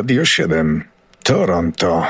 [0.00, 0.84] Radio 7
[1.22, 2.02] Toronto.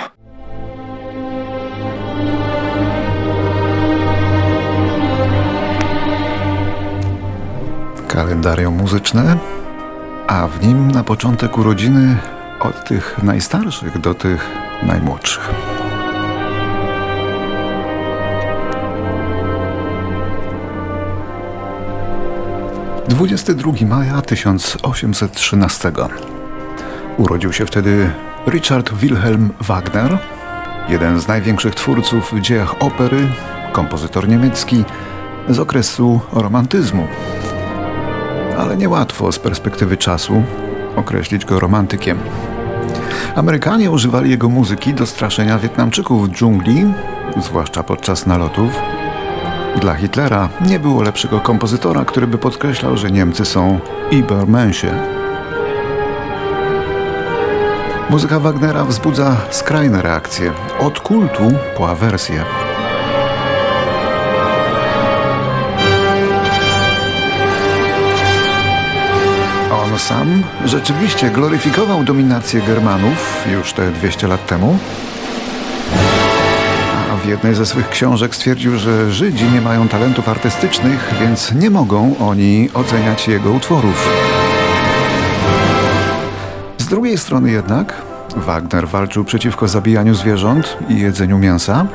[8.08, 9.36] Kalendarium muzyczne,
[10.26, 12.18] a w nim na początek urodziny
[12.60, 14.46] od tych najstarszych do tych
[14.82, 15.50] najmłodszych.
[23.08, 25.92] 22 maja 1813.
[27.20, 28.10] Urodził się wtedy
[28.46, 30.18] Richard Wilhelm Wagner,
[30.88, 33.28] jeden z największych twórców w dziejach opery,
[33.72, 34.84] kompozytor niemiecki
[35.48, 37.08] z okresu romantyzmu.
[38.58, 40.42] Ale niełatwo z perspektywy czasu
[40.96, 42.18] określić go romantykiem.
[43.34, 46.86] Amerykanie używali jego muzyki do straszenia Wietnamczyków w dżungli,
[47.36, 48.70] zwłaszcza podczas nalotów
[49.80, 53.80] dla Hitlera nie było lepszego kompozytora, który by podkreślał, że Niemcy są
[54.10, 55.19] Ibermensie.
[58.10, 61.42] Muzyka Wagnera wzbudza skrajne reakcje, od kultu
[61.76, 62.44] po awersję.
[69.72, 74.78] On sam rzeczywiście gloryfikował dominację Germanów już te 200 lat temu,
[77.24, 82.14] w jednej ze swych książek stwierdził, że Żydzi nie mają talentów artystycznych, więc nie mogą
[82.18, 84.29] oni oceniać jego utworów.
[86.90, 88.02] Drugiej strony jednak
[88.36, 91.86] Wagner walczył przeciwko zabijaniu zwierząt i jedzeniu mięsa,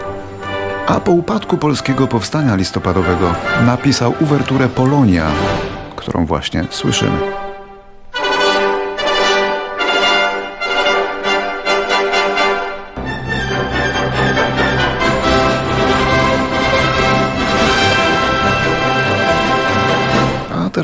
[0.88, 3.36] a po upadku polskiego powstania listopadowego
[3.66, 5.32] napisał uwerturę Polonia,
[5.96, 7.45] którą właśnie słyszymy.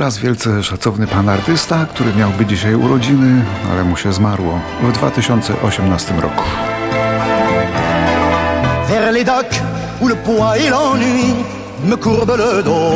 [0.01, 6.13] Teraz wielce szacowny pan artysta, który miałby dzisiaj urodziny, ale mu się zmarło w 2018
[6.13, 6.43] roku.
[8.89, 9.61] Vers les docks
[10.01, 11.35] où le poids et l'ennui
[11.85, 12.93] me courbent le dos.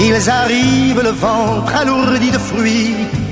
[0.00, 3.23] Ils arrivent le ventre alourdi de fruits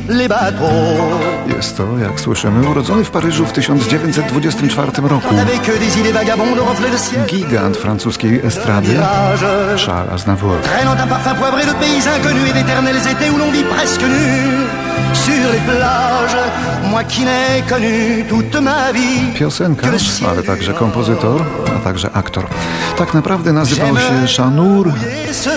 [1.56, 5.34] jest to, jak słyszymy, urodzony w Paryżu w 1924 roku.
[7.26, 8.94] Gigant francuskiej estrady,
[9.86, 10.56] Charles Aznavour.
[19.34, 21.44] Piosenkarz, ale także kompozytor,
[21.76, 22.46] a także aktor.
[22.98, 24.92] Tak naprawdę nazywał się Shanur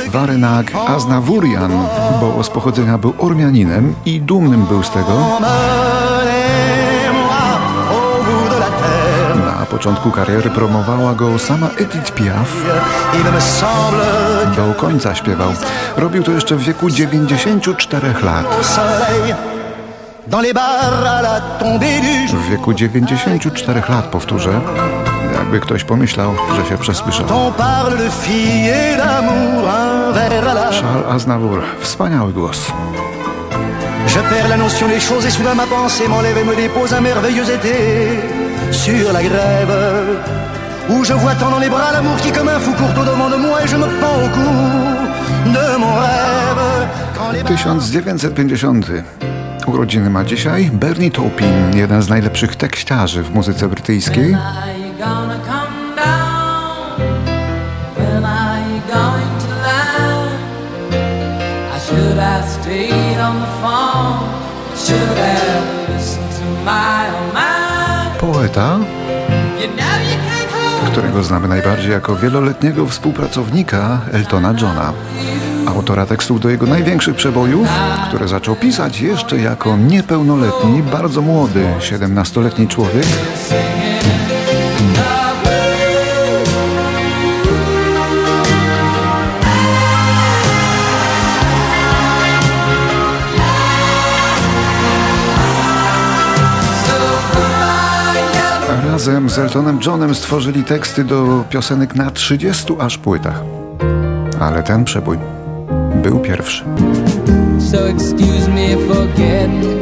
[0.08, 1.72] Warenak Aznavourian,
[2.22, 5.40] bo z pochodzenia był Ormianinem i dumnym był z tego.
[9.76, 12.50] Początku kariery promowała go sama Edith Piaf.
[14.56, 15.52] Do końca śpiewał.
[15.98, 18.46] Robił to jeszcze w wieku 94 lat.
[22.34, 24.62] W wieku 94 lat, powtórzę,
[25.34, 27.28] jakby ktoś pomyślał, że się przesłyszał.
[30.82, 32.72] Charles Aznavour, wspaniały głos.
[34.16, 37.02] Je perds la notion des choses et soudain ma pensée m'enlève et me dépose un
[37.02, 39.76] merveilleux été sur la grève.
[40.90, 43.38] Où je vois tant dans les bras l'amour qui comme un fou court au-devant de
[43.38, 44.50] moi et je me pends au cou
[45.52, 46.26] de mon rêve.
[47.44, 48.86] 1950.
[49.68, 54.38] Urodziny ma dzisiaj Bernie Taupin, jeden z najlepszych tekściarzy w muzyce brytyjskiej.
[61.86, 64.18] Should I stayed on the phone?
[64.76, 67.55] Should have listened to my mind?
[68.34, 68.80] Poeta,
[70.92, 74.94] którego znamy najbardziej jako wieloletniego współpracownika Eltona Johna.
[75.66, 77.68] Autora tekstów do jego największych przebojów,
[78.08, 83.06] które zaczął pisać jeszcze jako niepełnoletni, bardzo młody, 17-letni człowiek.
[98.96, 103.44] Razem z Eltonem Johnem stworzyli teksty do piosenek na 30 aż płytach.
[104.40, 105.18] Ale ten przebój
[106.04, 106.64] był pierwszy.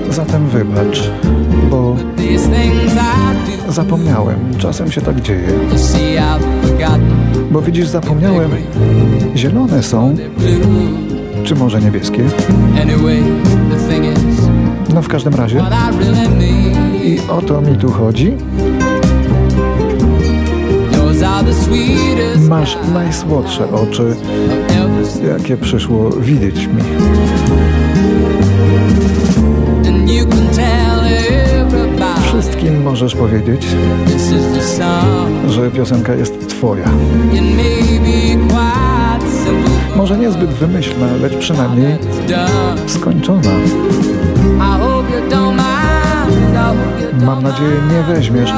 [0.09, 1.11] Zatem wybacz,
[1.69, 1.95] bo
[3.69, 4.39] zapomniałem.
[4.57, 5.47] Czasem się tak dzieje.
[7.51, 8.51] Bo widzisz, zapomniałem.
[9.35, 10.15] Zielone są,
[11.43, 12.23] czy może niebieskie?
[14.93, 15.63] No w każdym razie.
[17.03, 18.33] I o to mi tu chodzi.
[22.49, 24.15] Masz najsłodsze oczy,
[25.27, 26.83] jakie przyszło widzieć mi.
[32.33, 33.67] wszystkim możesz powiedzieć,
[35.47, 36.89] że piosenka jest twoja.
[39.95, 41.97] Może niezbyt wymyślna, lecz przynajmniej
[42.87, 43.49] skończona.
[47.25, 48.49] Mam nadzieję, nie weźmiesz,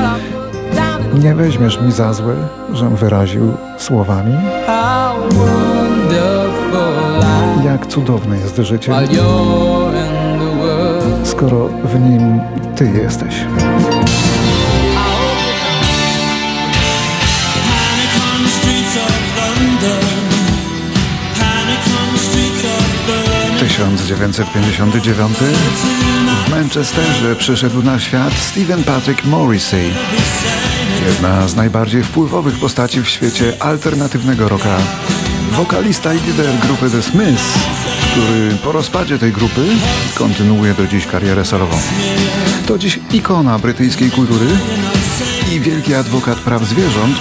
[1.24, 2.36] nie weźmiesz mi za złe,
[2.74, 4.36] żem wyraził słowami.
[7.66, 8.94] Jak cudowne jest życie,
[11.24, 12.42] skoro w nim
[12.76, 13.36] Ty jesteś.
[18.48, 20.26] Streets of Berlin.
[23.60, 25.38] 1959
[26.46, 29.94] w Manchesterze przyszedł na świat Stephen Patrick Morrissey.
[31.08, 34.78] Jedna z najbardziej wpływowych postaci w świecie alternatywnego rocka.
[35.52, 37.44] Wokalista i lider grupy The Smiths,
[38.12, 39.68] który po rozpadzie tej grupy
[40.16, 41.78] kontynuuje do dziś karierę solową.
[42.66, 44.48] To dziś ikona brytyjskiej kultury
[45.52, 47.18] i wielki adwokat praw zwierząt,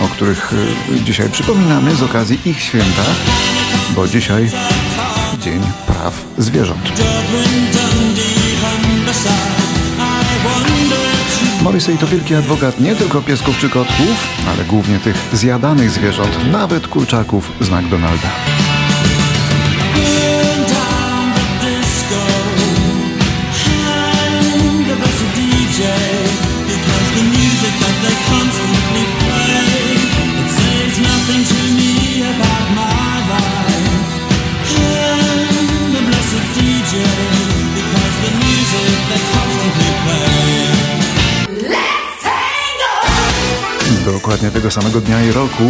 [0.00, 3.02] o których y, dzisiaj przypominamy z okazji ich święta,
[3.96, 4.50] bo dzisiaj
[5.40, 6.92] Dzień Praw Zwierząt.
[11.62, 16.88] Morrissey to wielki adwokat nie tylko piesków czy kotków, ale głównie tych zjadanych zwierząt, nawet
[16.88, 18.28] kurczaków z McDonalda.
[44.28, 45.64] Dokładnie tego samego dnia i roku,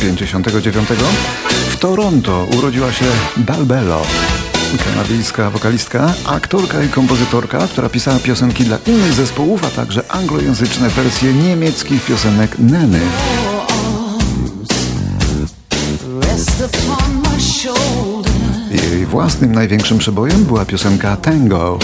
[0.00, 0.88] 59,
[1.70, 3.04] w Toronto urodziła się
[3.36, 4.02] Dalbello.
[4.84, 11.32] Kanadyjska wokalistka, aktorka i kompozytorka, która pisała piosenki dla innych zespołów, a także anglojęzyczne wersje
[11.32, 13.00] niemieckich piosenek Neny.
[18.70, 21.78] Jej własnym największym przebojem była piosenka Tango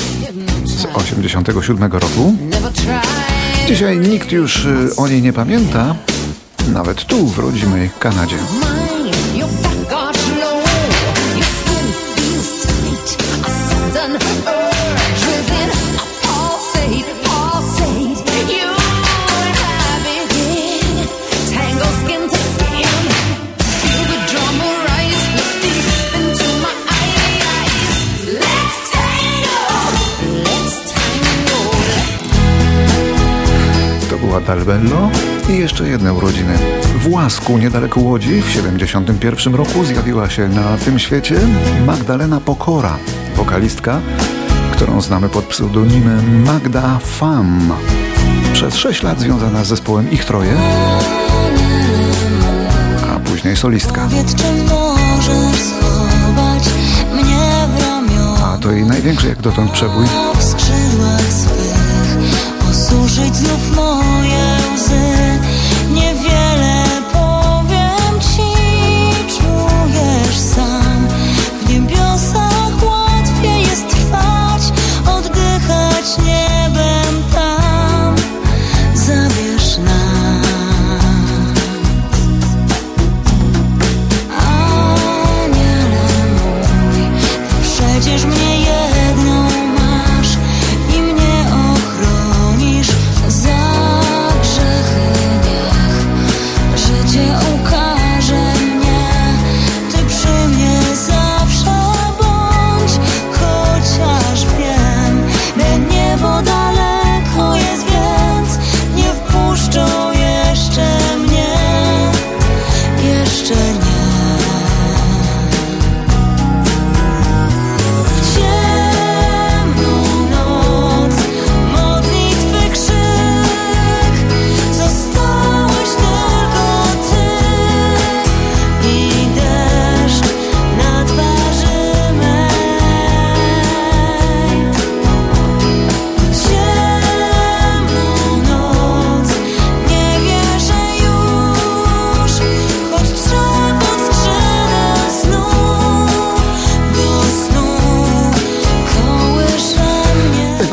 [0.65, 2.35] z 87 roku.
[3.69, 5.95] Dzisiaj nikt już y, o niej nie pamięta,
[6.73, 8.37] nawet tu w rodzimej Kanadzie.
[34.49, 35.11] Dalbello
[35.49, 36.59] i jeszcze jedne urodziny.
[37.03, 41.41] W Łasku, niedaleko Łodzi, w 71 roku zjawiła się na tym świecie
[41.87, 42.97] Magdalena Pokora,
[43.37, 44.01] wokalistka,
[44.73, 47.73] którą znamy pod pseudonimem Magda Fam.
[48.53, 50.57] Przez 6 lat związana z zespołem Ich Troje,
[53.15, 54.09] a później solistka.
[58.45, 60.07] A to jej największy jak dotąd przebój.
[62.89, 65.01] Osuszyć znów moje łzy.
[65.95, 66.28] Niewiele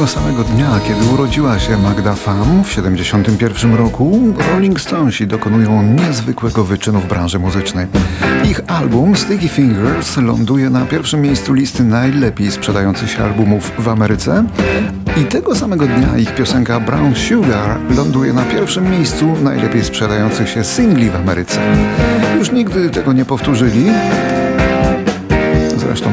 [0.06, 6.64] tego samego dnia, kiedy urodziła się Magda Pham w 71 roku, Rolling Stonesi dokonują niezwykłego
[6.64, 7.88] wyczynu w branży muzycznej.
[8.44, 14.46] Ich album Sticky Fingers ląduje na pierwszym miejscu listy najlepiej sprzedających się albumów w Ameryce
[15.22, 20.64] i tego samego dnia ich piosenka Brown Sugar ląduje na pierwszym miejscu najlepiej sprzedających się
[20.64, 21.60] singli w Ameryce.
[22.38, 23.86] Już nigdy tego nie powtórzyli,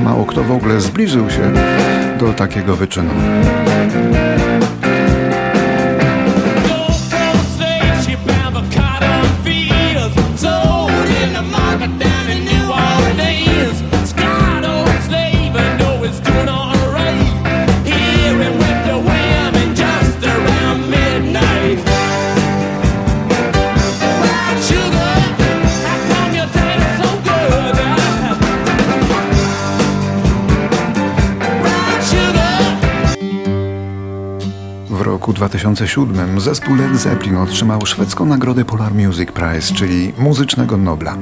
[0.03, 1.53] mało kto w ogóle zbliżył się
[2.19, 3.11] do takiego wyczynu.
[35.23, 41.17] Roku 2007 zespół Led Zeppelin otrzymał szwedzką nagrodę Polar Music Prize, czyli muzycznego Nobla.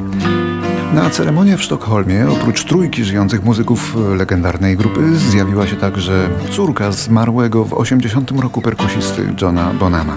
[0.94, 7.64] Na ceremonię w Sztokholmie, oprócz trójki żyjących muzyków legendarnej grupy, zjawiła się także córka zmarłego
[7.64, 10.16] w 80 roku perkusisty Johna Bonama.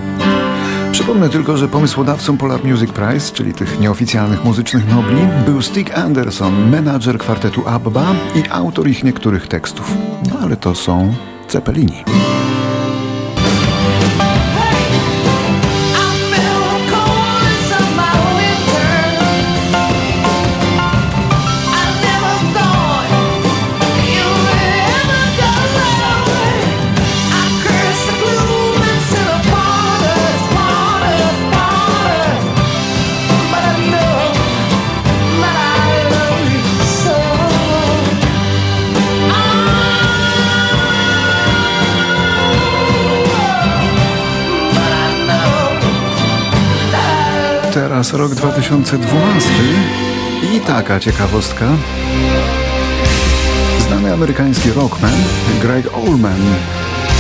[0.91, 6.69] Przypomnę tylko, że pomysłodawcą Polar Music Prize, czyli tych nieoficjalnych muzycznych nobli, był Stig Anderson,
[6.69, 9.97] menadżer kwartetu ABBA i autor ich niektórych tekstów.
[10.29, 11.13] No ale to są
[11.49, 12.03] Zeppelini.
[47.73, 49.49] Teraz rok 2012
[50.53, 51.65] i taka ciekawostka.
[53.87, 55.13] Znany amerykański rockman
[55.61, 56.41] Greg Allman,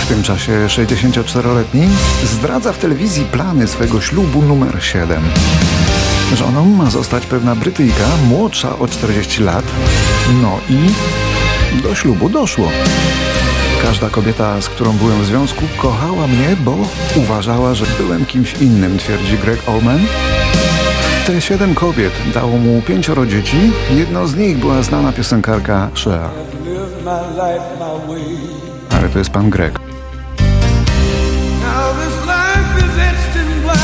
[0.03, 1.89] w tym czasie 64-letni,
[2.23, 5.23] zdradza w telewizji plany swego ślubu numer 7.
[6.33, 9.65] Żoną ma zostać pewna Brytyjka, młodsza o 40 lat.
[10.41, 10.77] No i
[11.83, 12.71] do ślubu doszło.
[13.81, 16.77] Każda kobieta, z którą byłem w związku, kochała mnie, bo
[17.15, 19.99] uważała, że byłem kimś innym, twierdzi Greg Allman.
[21.25, 23.57] Te siedem kobiet dało mu pięcioro dzieci.
[23.91, 26.29] Jedną z nich była znana piosenkarka Cher.
[28.89, 29.73] Ale to jest pan Greg.
[29.73, 29.79] Now
[31.95, 33.79] this life is etched in black,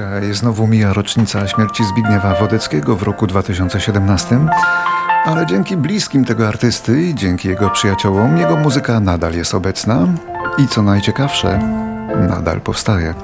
[0.00, 4.38] Dzisiaj znowu mija rocznica śmierci Zbigniewa Wodeckiego w roku 2017,
[5.24, 10.08] ale dzięki bliskim tego artysty i dzięki jego przyjaciołom jego muzyka nadal jest obecna
[10.58, 11.58] i co najciekawsze,
[12.28, 13.14] nadal powstaje.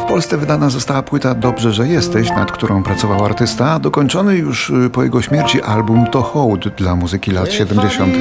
[0.00, 4.70] W Polsce wydana została płyta Dobrze, że jesteś, nad którą pracował artysta, a dokończony już
[4.70, 8.14] y, po jego śmierci album to hołd dla muzyki lat 70.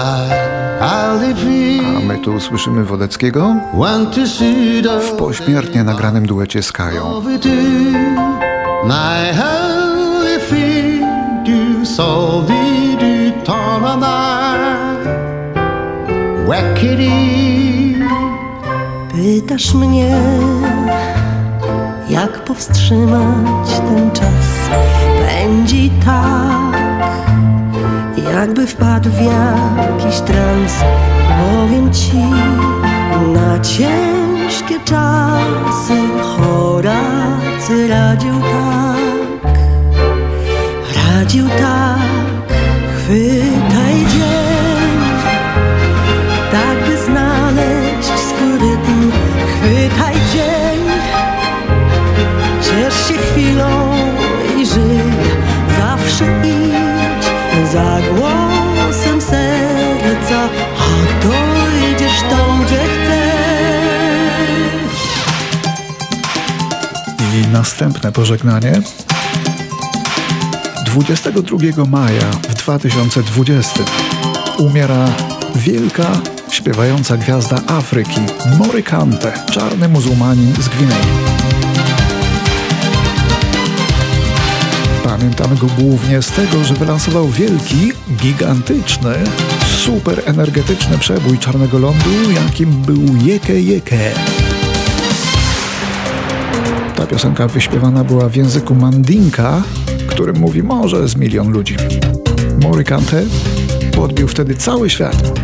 [0.80, 1.30] alle
[1.96, 7.22] A my tu słyszymy Wodeckiego Want to see the w pośmiertnie nagranym duecie z Kają.
[19.12, 20.16] Pytasz mnie,
[22.10, 24.46] jak powstrzymać ten czas?
[25.28, 26.67] Pędzi tak,
[28.40, 30.72] jakby wpadł w jakiś trans.
[31.38, 32.16] Powiem ci,
[33.34, 39.58] na ciężkie czasy Horacy radził tak,
[40.96, 42.52] radził tak,
[42.96, 43.67] chwytaj
[67.78, 68.80] I następne pożegnanie.
[70.86, 73.80] 22 maja w 2020
[74.58, 75.08] umiera
[75.56, 76.20] wielka
[76.50, 78.20] śpiewająca gwiazda Afryki,
[78.58, 80.96] Morykante, czarny muzułmanin z Gwinei.
[85.04, 89.14] Pamiętamy go głównie z tego, że wylansował wielki, gigantyczny,
[89.84, 94.10] super energetyczny przebój czarnego lądu, jakim był Jeke Jeke.
[96.98, 99.62] Ta piosenka wyśpiewana była w języku mandinka,
[100.06, 101.76] którym mówi może z milion ludzi.
[102.62, 103.22] Morikante
[103.96, 105.40] podbił wtedy cały świat,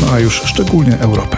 [0.00, 1.36] no a już szczególnie Europę.